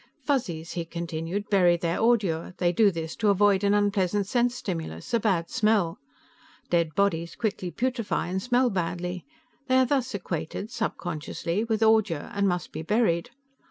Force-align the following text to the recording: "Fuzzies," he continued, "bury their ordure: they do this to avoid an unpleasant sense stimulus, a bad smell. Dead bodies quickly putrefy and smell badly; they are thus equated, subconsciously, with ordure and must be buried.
"Fuzzies," 0.23 0.71
he 0.71 0.83
continued, 0.83 1.47
"bury 1.51 1.77
their 1.77 1.99
ordure: 1.99 2.55
they 2.57 2.71
do 2.71 2.89
this 2.89 3.15
to 3.17 3.29
avoid 3.29 3.63
an 3.63 3.75
unpleasant 3.75 4.25
sense 4.25 4.55
stimulus, 4.55 5.13
a 5.13 5.19
bad 5.19 5.51
smell. 5.51 5.99
Dead 6.71 6.95
bodies 6.95 7.35
quickly 7.35 7.69
putrefy 7.69 8.27
and 8.27 8.41
smell 8.41 8.71
badly; 8.71 9.27
they 9.67 9.77
are 9.77 9.85
thus 9.85 10.15
equated, 10.15 10.71
subconsciously, 10.71 11.65
with 11.65 11.83
ordure 11.83 12.31
and 12.33 12.47
must 12.49 12.71
be 12.71 12.81
buried. 12.81 13.29